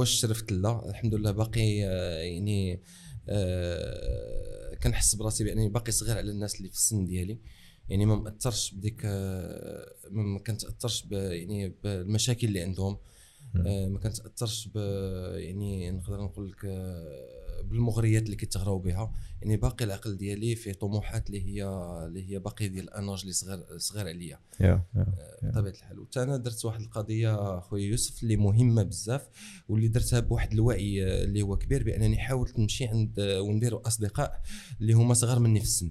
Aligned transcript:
واش 0.00 0.10
شرفت 0.10 0.52
لا 0.52 0.90
الحمد 0.90 1.14
لله. 1.14 1.30
باقي 1.30 1.84
آه، 1.84 2.18
يعني 2.18 2.82
آه، 3.28 4.74
كنحس 4.74 5.14
براسي 5.14 5.44
بأنني 5.44 5.68
باقي 5.68 5.92
صغير 5.92 6.16
على 6.16 6.30
الناس 6.30 6.54
اللي 6.56 6.68
في 6.68 6.74
السن 6.74 7.04
ديالي. 7.06 7.38
يعني 7.88 8.06
ما 8.06 8.16
مأثرش 8.16 8.74
بديك 8.74 9.02
آه، 9.04 9.92
ما 10.10 10.38
كنتأثرش 10.38 11.04
يعني 11.10 11.74
بالمشاكل 11.84 12.46
اللي 12.46 12.60
عندهم. 12.60 12.98
ما 13.54 13.98
كنتأثرش 14.02 14.68
يعني 15.34 15.90
نقدر 15.90 16.20
نقول 16.22 16.50
لك 16.50 16.64
بالمغريات 17.64 18.22
اللي 18.22 18.36
كيتغراو 18.36 18.78
بها. 18.78 19.12
يعني 19.42 19.56
باقي 19.56 19.84
العقل 19.84 20.16
ديالي 20.16 20.54
فيه 20.54 20.72
طموحات 20.72 21.26
اللي 21.26 21.46
هي 21.46 21.64
اللي 22.06 22.30
هي 22.30 22.38
باقي 22.38 22.68
ديال 22.68 22.84
الاناج 22.84 23.20
اللي 23.20 23.32
صغير 23.32 23.78
صغير 23.78 24.08
عليا. 24.08 24.38
يا 24.60 24.84
يا 24.96 25.06
بطبيعة 25.42 25.72
الحال. 25.72 25.98
وتا 25.98 26.22
أنا 26.22 26.36
درت 26.36 26.64
واحد 26.64 26.80
القضية 26.80 27.60
خويا 27.60 27.84
يوسف 27.86 28.22
اللي 28.22 28.36
مهمة 28.36 28.82
بزاف 28.82 29.28
واللي 29.68 29.88
درتها 29.88 30.20
بواحد 30.20 30.52
الوعي 30.52 31.04
آه، 31.06 31.24
اللي 31.24 31.42
هو 31.42 31.56
كبير 31.56 31.82
بأنني 31.82 32.18
حاولت 32.18 32.58
نمشي 32.58 32.86
عند 32.86 33.20
آه، 33.20 33.40
وندير 33.40 33.86
أصدقاء 33.86 34.42
اللي 34.80 34.92
هما 34.92 35.14
صغار 35.14 35.38
مني 35.38 35.60
في 35.60 35.66
السن. 35.66 35.90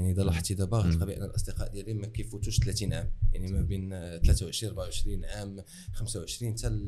يعني 0.00 0.12
إذا 0.12 0.22
لاحظتي 0.22 0.54
دابا 0.54 0.78
غتلقى 0.78 1.06
بان 1.06 1.22
الأصدقاء 1.22 1.68
ديالي 1.68 1.94
ما 1.94 2.06
كيفوتوش 2.06 2.58
30 2.60 2.92
عام 2.92 3.12
يعني 3.32 3.52
ما 3.52 3.60
بين 3.60 3.92
آه، 3.92 4.18
23 4.18 4.70
24 4.72 5.24
عام 5.24 5.64
25 5.92 6.52
حتى 6.52 6.80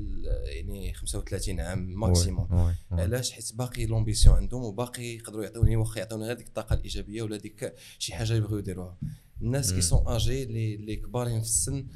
يعني 0.45 0.95
35 0.95 1.61
عام 1.61 2.01
maximum. 2.01 2.49
علاش؟ 2.91 3.33
حيت 3.33 3.53
باقي 3.55 3.87
l'ambition 3.87 4.37
عندهم 4.37 4.63
وباقي 4.63 5.03
يقدروا 5.03 5.45
يعطوني 5.45 5.77
واخا 5.77 5.99
يعطوني 5.99 6.25
غير 6.25 6.37
ديك 6.37 6.47
الطاقة 6.47 6.75
الإيجابية 6.75 7.23
ولا 7.23 7.37
ديك 7.37 7.75
شي 7.99 8.15
حاجة 8.15 8.33
يبغيو 8.35 8.59
يديروها. 8.59 8.99
الناس. 9.43 9.73
qui 9.73 9.81
sont 9.81 10.05
âgés 10.07 10.43
اللي 10.43 10.97
كبارين 10.97 11.41
في 11.41 11.47
السن 11.47 11.87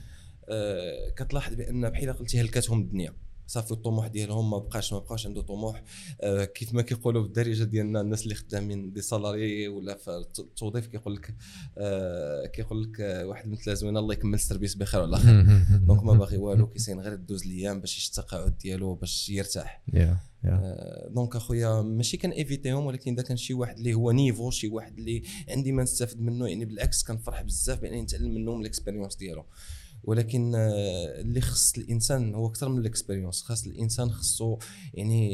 آه 0.48 1.08
كتلاحظ 1.10 1.54
بأن 1.54 1.90
بحال 1.90 2.12
قلتي 2.12 2.40
هلكاتهم 2.40 2.80
الدنيا. 2.80 3.14
صافي 3.46 3.72
الطموح 3.72 4.06
ديالهم 4.06 4.50
ما 4.50 4.58
بقاش 4.58 4.92
ما 4.92 4.98
بقاش 4.98 5.26
عنده 5.26 5.42
طموح. 5.42 5.82
آه 6.20 6.44
كيف 6.44 6.74
ما 6.74 6.82
كيقولوا 6.82 7.22
بالدارجه 7.22 7.64
ديالنا 7.64 8.00
الناس 8.00 8.22
اللي 8.22 8.34
خدامين 8.34 8.92
des 8.92 9.02
salariés 9.02 9.68
ولا 9.68 9.94
في 9.96 10.24
التوظيف 10.38 10.86
كيقول 10.86 11.14
لك 11.14 11.34
آه 11.78 12.46
كيقول 12.46 12.82
لك 12.82 13.00
آه 13.00 13.26
واحد 13.26 13.48
مثل 13.48 13.76
زوينة 13.76 14.00
الله 14.00 14.14
يكمل 14.14 14.34
ال 14.34 14.39
service 14.39 14.74
بخير 14.74 15.00
وعلى 15.00 15.18
خير. 15.18 15.46
donc 15.86 16.02
ما 16.02 16.12
باغي 16.12 16.36
والو 16.36 16.66
كيتسنى 16.66 17.00
غير 17.00 17.14
تدوز 17.14 17.42
الأيام 17.46 17.80
باش 17.80 17.98
يشد 17.98 18.18
التقاعد 18.18 18.58
ديالو 18.58 18.94
باش 18.94 19.28
يرتاح. 19.28 19.82
donc 21.10 21.36
أخويا 21.36 21.82
ماشي 21.82 22.16
كان 22.16 22.30
éviter 22.30 22.72
هم 22.72 22.86
ولكن 22.86 23.12
إذا 23.12 23.22
كان 23.22 23.36
شي 23.36 23.54
واحد 23.54 23.78
اللي 23.78 23.94
هو 23.94 24.10
niveau 24.10 24.50
شي 24.50 24.68
واحد 24.68 24.98
اللي 24.98 25.22
عندي 25.48 25.72
ما 25.72 25.82
نستافد 25.82 26.20
منه 26.20 26.48
يعني 26.48 26.64
بالعكس 26.64 27.04
كنفرح 27.04 27.42
بزاف 27.42 27.80
بأنني 27.80 28.02
نتعلم 28.02 28.34
منه 28.34 28.54
من 28.54 28.60
ال 28.60 28.66
expérience 28.66 29.16
ديالو. 29.16 29.44
ولكن 30.04 30.54
آه، 30.54 31.20
اللي 31.20 31.40
خص 31.40 31.78
الإنسان 31.78 32.34
هو 32.34 32.46
أكثر 32.46 32.68
من 32.68 32.78
ال 32.78 32.84
expérience 32.84 33.42
خاص 33.42 33.66
الإنسان 33.66 34.10
خصو 34.10 34.58
يعني 34.94 35.30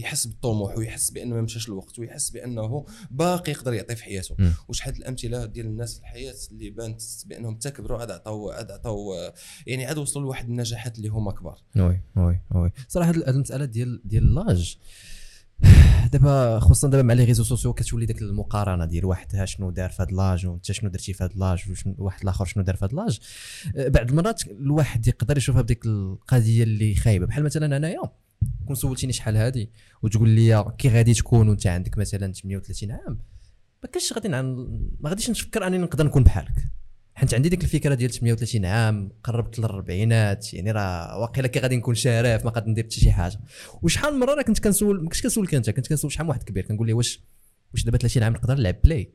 يحس 0.00 0.26
بالطموح 0.26 0.78
ويحس 0.78 1.10
بانه 1.10 1.34
ما 1.34 1.42
مشاش 1.42 1.68
الوقت 1.68 1.98
ويحس 1.98 2.30
بأنه 2.30 2.86
باقي 3.10 3.52
يقدر 3.52 3.72
يعطي 3.72 3.96
في 3.96 4.04
حياته. 4.04 4.36
وشحال 4.68 4.96
الأمثلة 4.96 5.44
ديال 5.44 5.66
الناس 5.66 5.94
في 5.94 6.00
الحياة 6.00 6.34
اللي 6.52 6.70
بانت 6.70 7.00
بأنهم 7.26 7.56
تكبروا 7.56 7.98
عاد 7.98 8.10
عطاو 8.10 8.50
عاد 8.50 8.70
عطاو 8.70 9.14
آه، 9.14 9.34
يعني 9.66 9.86
عاد 9.86 9.98
وصلوا 9.98 10.24
لواحد 10.24 10.48
النجاحات 10.48 10.98
اللي 10.98 11.08
هما 11.08 11.32
كبار. 11.32 11.58
oui 11.76 12.00
oui 12.16 12.40
oui. 12.54 12.72
صراحة 12.88 13.08
هاد 13.10 13.28
المسألة 13.28 13.64
ديال 13.64 14.00
ديال 14.04 14.34
l'âge 14.34 14.78
دابا 16.12 16.58
خصوصا 16.58 16.88
دابا 16.88 17.02
مع 17.02 17.14
les 17.14 17.24
réseaux 17.24 17.44
sociaux 17.44 17.72
كتولي 17.72 18.06
ديك 18.06 18.22
المقارنة 18.22 18.84
ديال 18.84 19.04
واحد 19.04 19.44
شنو 19.44 19.70
دار 19.70 19.90
في 19.90 20.06
l'âge 20.10 20.46
وانت 20.46 20.72
شنو 20.72 20.90
درتي 20.90 21.12
في 21.12 21.28
l'âge 21.36 21.58
وشنو- 21.70 21.94
واحد 21.98 22.22
الآخر 22.22 22.44
شنو 22.44 22.62
دار 22.64 22.76
في 22.76 22.88
l'âge 22.92 23.18
أه، 23.76 23.88
بعض 23.88 24.10
المرات 24.10 24.42
الواحد 24.46 25.06
يقدر 25.08 25.36
يشوفها 25.36 25.62
بديك 25.62 25.86
القضية 25.86 26.62
اللي 26.62 26.94
خايبة 26.94 27.26
بحال 27.26 27.44
مثلا 27.44 27.76
أنايا 27.76 28.00
كون 28.66 28.76
سولتيني 28.76 29.12
شحال 29.12 29.36
هادي 29.36 29.70
وتقول 30.02 30.28
لي 30.28 30.64
كي 30.78 30.88
غادي 30.88 31.14
تكون 31.14 31.48
وانت 31.48 31.66
عندك 31.66 31.98
مثلا 31.98 32.32
38 32.32 32.90
عام 32.90 33.18
ما 33.84 33.88
كاينش 33.90 34.12
غادي. 34.12 34.28
ما 35.00 35.08
غاديش 35.10 35.30
نفكر 35.30 35.66
أني 35.66 35.78
نقدر 35.78 36.04
نكون 36.06 36.24
بحالك 36.24 36.71
حيت 37.22 37.34
عندي 37.34 37.48
ديك 37.48 37.64
الفكرة 37.64 37.94
ديال 37.94 38.10
38 38.10 38.64
عام 38.64 39.12
قربت 39.24 39.58
للربعينات 39.58 40.54
يعني 40.54 40.70
راه 40.70 41.18
واقيلا 41.18 41.48
كي 41.48 41.60
غادي 41.60 41.76
نكون 41.76 41.94
شارف 41.94 42.44
ما 42.44 42.50
غادي 42.50 42.70
ندير 42.70 42.84
حتى 42.84 43.00
شي 43.00 43.12
حاجة. 43.12 43.40
وشحال 43.82 44.14
من 44.14 44.20
مرة 44.20 44.42
كنت 44.42 44.58
كنسول 44.58 44.96
ما 45.02 45.08
كنتش 45.08 45.22
كنسولك 45.22 45.54
انت 45.54 45.70
كنت 45.70 45.88
كنسول 45.88 46.12
شحال 46.12 46.24
من 46.26 46.30
واحد 46.30 46.42
كبير. 46.42 46.66
كنقول 46.66 46.86
ليه 46.86 46.94
واش 46.94 47.20
واش 47.72 47.84
دابا 47.84 47.98
30 47.98 48.22
عام 48.22 48.32
نقدر 48.32 48.54
نلعب 48.54 48.76
Play 48.84 49.14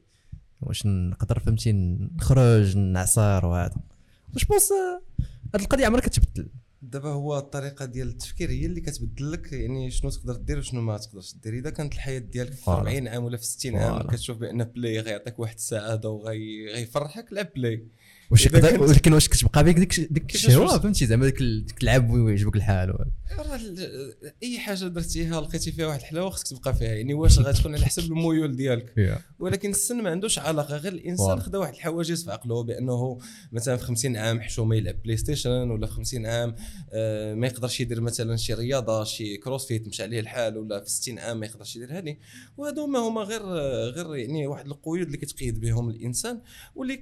واش 0.61 0.85
نقدر 0.85 1.39
فهمتي 1.39 1.71
نخرج 1.71 2.77
نعصر 2.77 3.45
وهذا. 3.45 3.75
je 4.33 4.45
pense 4.45 4.69
هاد 5.53 5.61
القضية 5.61 5.85
عمرها 5.85 6.01
كتبدل. 6.01 6.49
دابا 6.81 7.09
هو 7.09 7.37
الطريقة 7.37 7.85
ديال 7.85 8.07
التفكير 8.07 8.49
هي 8.49 8.65
اللي 8.65 8.81
كتبدل 8.81 9.31
لك 9.31 9.53
يعني 9.53 9.91
شنو 9.91 10.09
تقدر 10.11 10.35
دير 10.35 10.57
وشنو 10.59 10.81
ما 10.81 10.97
تقدرش 10.97 11.35
دير 11.43 11.53
إذا 11.53 11.69
كانت 11.69 11.93
الحياة 11.93 12.19
ديالك 12.19 12.51
في 12.53 12.61
voilà. 12.63 12.79
40 12.79 13.07
عام 13.07 13.23
ولا 13.23 13.37
في 13.37 13.45
60 13.45 13.75
عام. 13.75 14.07
كتشوف 14.07 14.37
بأن 14.37 14.63
Play 14.63 14.99
غيعطيك 14.99 15.39
واحد 15.39 15.55
السعادة 15.55 16.09
وغيفرحك 16.09 17.25
لعب 17.33 17.47
Play 17.55 17.83
واش 18.31 18.45
يقدر 18.45 18.83
ولكن 18.83 19.13
واش 19.13 19.27
كتبقى 19.29 19.63
بك 19.63 19.75
ديك 19.75 19.99
ديك 19.99 20.35
الشهوة 20.35 20.79
فهمتي 20.79 21.05
زعما 21.05 21.25
ديك 21.25 21.41
اللعب 21.81 22.09
ويعجبك 22.09 22.55
الحال 22.55 22.91
اي 24.43 24.59
حاجة 24.59 24.85
درتيها 24.85 25.41
لقيتي 25.41 25.71
فيها 25.71 25.87
واحد 25.87 25.99
الحلاوة 25.99 26.29
خصك 26.29 26.57
تبقى 26.57 26.75
فيها 26.75 26.87
يعني 26.87 27.13
واش 27.13 27.39
غتكون 27.39 27.75
على 27.75 27.85
حسب 27.85 28.03
الميول 28.03 28.55
ديالك. 28.55 28.93
ولكن 29.39 29.69
السن 29.69 30.01
ما 30.01 30.09
عندوش 30.09 30.39
علاقة 30.39 30.77
غير 30.77 30.93
الإنسان. 30.93 31.39
خدا 31.39 31.57
واحد 31.57 31.73
الحواجز 31.73 32.23
في 32.23 32.31
عقله 32.31 32.63
بأنه 32.63 33.19
مثلا 33.51 33.77
في 33.77 33.83
50 33.83 34.17
عام 34.17 34.41
حشومه 34.41 34.75
يلعب 34.75 35.01
PlayStation 35.03 35.71
ولا 35.71 35.87
في 35.87 35.93
50 35.93 36.25
عام 36.25 36.55
آه، 36.93 37.33
ما 37.33 37.47
يقدرش 37.47 37.79
يدير 37.79 38.01
مثلا 38.01 38.35
شي 38.37 38.53
رياضة 38.53 39.03
شي 39.03 39.37
crossfit 39.37 39.87
مشى 39.87 40.03
عليه 40.03 40.19
الحال 40.19 40.57
ولا 40.57 40.79
في 40.83 40.89
60 40.89 41.19
عام 41.19 41.39
ما 41.39 41.45
يقدرش 41.45 41.75
يدير 41.75 41.97
هذه. 41.97 42.17
وهذو 42.57 42.87
ما 42.87 42.99
هما 42.99 43.21
غير 43.21 43.41
غير 43.89 44.15
يعني 44.15 44.47
واحد 44.47 44.65
القيود 44.65 45.05
اللي 45.05 45.17
كتقيد 45.17 45.59
بهم 45.59 45.89
الإنسان 45.89 46.41
واللي 46.75 47.01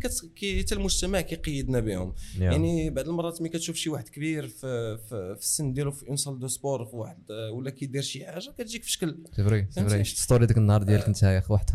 حتى 0.61 0.75
المجتمع 0.75 1.21
كيقيدنا 1.21 1.79
بهم. 1.79 2.13
يعني 2.39 2.89
بعض 2.89 3.09
المرات 3.09 3.41
ملي 3.41 3.49
كتشوف 3.49 3.75
شي 3.75 3.89
واحد 3.89 4.09
كبير 4.09 4.47
في 4.47 4.97
في, 4.97 5.35
في 5.35 5.41
السن 5.41 5.73
ديالو 5.73 5.91
في 5.91 6.14
une 6.15 6.17
salle 6.23 6.39
de 6.39 6.47
sport 6.47 6.85
في 6.85 6.95
واحد 6.95 7.31
ولا 7.53 7.69
كيدير 7.69 8.01
شي 8.01 8.25
حاجة 8.25 8.49
كتجيك 8.57 8.83
في 8.83 8.91
شكل 8.91 9.17
c'est 9.35 9.43
vrai 9.43 9.67
c'est 9.69 9.85
vrai 9.89 10.03
شفت 10.03 10.17
story 10.17 10.45
ديك 10.45 10.57
النهار 10.57 10.83
ديالك 10.83 11.05
انت 11.07 11.43
واحد 11.49 11.69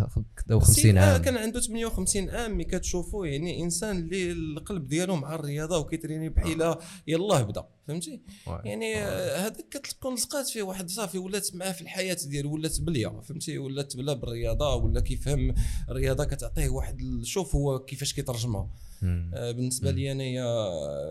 50 0.60 0.74
سي- 0.74 0.98
آه، 0.98 1.12
عام 1.12 1.22
كان 1.22 1.36
عنده 1.36 1.60
58 1.60 2.30
عام 2.30 2.50
ملي 2.54 2.64
كتشوفوه 2.64 3.26
يعني 3.26 3.62
انسان 3.62 3.96
اللي 3.96 4.32
القلب 4.32 4.86
ديالو 4.88 5.16
مع 5.16 5.34
الرياضه 5.34 5.78
وكي 5.78 5.91
entraîner 5.91 6.28
بحال 6.28 6.66
إلا 6.66 6.78
يلاه 7.06 7.42
بدا 7.42 7.64
فهمتي. 7.88 8.20
يعني 8.64 8.94
هذاك 9.36 9.68
كتكون 9.70 10.14
لصقات 10.14 10.48
فيه 10.48 10.62
واحد 10.62 10.90
صافي 10.90 11.18
ولات 11.18 11.54
معاه 11.56 11.72
في 11.72 11.80
الحياة 11.82 12.16
ديالو 12.26 12.54
ولات 12.54 12.80
بليه 12.80 13.20
فهمتي 13.20 13.58
ولات 13.58 13.96
بلا 13.96 14.12
بالرياضه 14.12 14.74
ولا 14.74 15.00
كيفهم 15.00 15.54
الرياضه 15.90 16.24
كتعطيه 16.24 16.68
واحد 16.68 17.20
شوف 17.22 17.54
هو 17.54 17.78
كيفاش 17.78 18.12
كيترجمها 18.14 18.68
بالنسبة 19.32 19.90
لي 19.90 20.12
انايا 20.12 20.44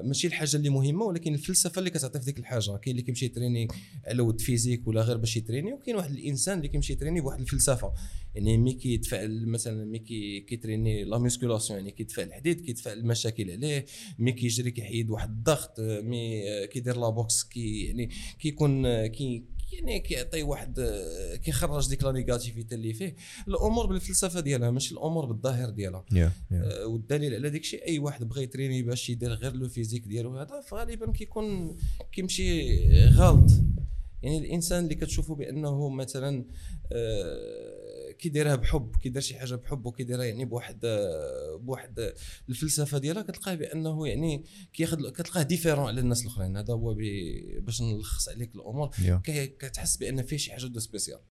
ماشي 0.01 0.27
الحاجة 0.27 0.55
اللي 0.55 0.69
مهمة 0.69 1.05
ولكن 1.05 1.33
الفلسفة 1.33 1.79
اللي 1.79 1.89
كتعطي 1.89 2.19
في 2.19 2.25
ديك 2.25 2.39
الحاجة. 2.39 2.77
كاين 2.77 2.91
اللي 2.91 3.01
كيمشي 3.01 3.25
ي 3.25 3.29
entraîner 3.29 3.67
على 4.07 4.21
ود 4.21 4.41
physique 4.41 4.87
ولا 4.87 5.01
غير 5.01 5.17
باش 5.17 5.37
ي 5.37 5.41
entraîner 5.41 5.73
وكاين 5.73 5.95
واحد 5.95 6.11
الإنسان 6.11 6.57
اللي 6.57 6.67
كيمشي 6.67 6.93
ي 6.93 6.96
entraîner 6.96 7.21
بواحد 7.21 7.39
الفلسفة. 7.39 7.93
يعني 8.35 8.57
مي 8.57 8.73
كيتفاعل 8.73 9.47
مثلا 9.47 9.85
مي 9.85 9.99
كي 9.99 10.39
كي 10.39 10.51
entraîner 10.51 11.03
la 11.03 11.17
musculation 11.17 11.79
يعني 11.79 11.91
كيدفع 11.91 12.23
الحديد 12.23 12.61
كيدفع 12.61 12.93
المشاكل 12.93 13.51
عليه 13.51 13.85
مي 14.19 14.31
كيجري 14.31 14.71
كيحيد 14.71 15.09
واحد 15.09 15.29
الضغط 15.29 15.79
آه، 15.79 16.01
مي 16.01 16.49
آه، 16.49 16.65
كيدير 16.65 16.97
la 16.97 17.09
boxe 17.09 17.43
كي 17.43 17.85
يعني 17.85 18.09
كيكون 18.39 18.85
آه، 18.85 19.07
كي 19.07 19.43
يعني 19.73 19.99
كيعطي 19.99 20.43
واحد 20.43 20.79
كيخرج 21.43 21.89
ديك 21.89 22.03
la 22.03 22.11
négativité 22.11 22.75
اللي 22.75 22.93
فيه. 22.93 23.15
الأمور 23.47 23.85
بالفلسفة 23.85 24.39
ديالها 24.39 24.71
ماشي 24.71 24.93
الأمور 24.93 25.25
بالظاهر 25.25 25.69
ديالها. 25.69 26.05
يا 26.11 26.31
يا 26.51 26.81
آه، 26.81 26.85
والدليل 26.85 27.33
على 27.33 27.49
داك 27.49 27.61
الشيء 27.61 27.87
أي 27.87 27.99
واحد 27.99 28.23
بغى 28.29 28.43
ي 28.43 28.47
entraîner 28.47 28.81
باش 28.83 29.09
يدير 29.09 29.33
غير 29.33 29.53
le 29.53 29.69
physique 29.69 30.03
ديالو 30.07 30.37
هذا 30.37 30.61
فغالبا 30.61 31.11
كيكون 31.11 31.77
كيمشي 32.11 32.79
غلط. 33.07 33.51
يعني 34.23 34.37
الإنسان 34.37 34.83
اللي 34.83 34.95
كتشوفه 34.95 35.35
بأنه 35.35 35.89
مثلا 35.89 36.45
آه، 36.91 37.78
كيديرها 38.19 38.55
بحب 38.55 38.95
كيدير 38.95 39.21
شي 39.21 39.39
حاجة 39.39 39.55
بحب 39.55 39.85
وكيديرها 39.85 40.23
يعني 40.25 40.45
بواحد 40.45 40.79
بواحد 41.59 42.13
الفلسفة 42.49 42.97
ديالها 42.97 43.21
كتلقاه 43.21 43.55
بأنه 43.55 44.07
يعني 44.07 44.43
كياخذ 44.73 45.09
كتلقاه 45.09 45.43
différent 45.43 45.85
على 45.87 46.01
الناس 46.01 46.21
الأخرين. 46.21 46.57
هذا 46.57 46.73
هو 46.73 46.93
باش 47.59 47.81
نلخص 47.81 48.29
عليك 48.29 48.55
الأمور. 48.55 48.89
كي- 49.21 49.47
كتحس 49.47 49.97
بأن 49.97 50.21
فيه 50.23 50.37
شي 50.37 50.51
حاجة 50.51 50.65
de 50.65 50.79
spécial 50.79 51.19